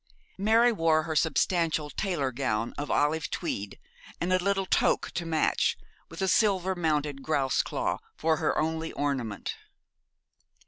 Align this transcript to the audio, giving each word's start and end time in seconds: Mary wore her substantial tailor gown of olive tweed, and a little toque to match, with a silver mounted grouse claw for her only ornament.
Mary 0.39 0.71
wore 0.71 1.03
her 1.03 1.15
substantial 1.15 1.91
tailor 1.91 2.31
gown 2.31 2.73
of 2.75 2.89
olive 2.89 3.29
tweed, 3.29 3.77
and 4.19 4.33
a 4.33 4.39
little 4.43 4.65
toque 4.65 5.11
to 5.11 5.27
match, 5.27 5.77
with 6.09 6.23
a 6.23 6.27
silver 6.27 6.73
mounted 6.73 7.21
grouse 7.21 7.61
claw 7.61 7.99
for 8.17 8.37
her 8.37 8.57
only 8.57 8.91
ornament. 8.93 9.55